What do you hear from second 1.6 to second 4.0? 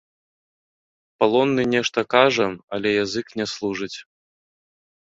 нешта кажа, але язык не служыць.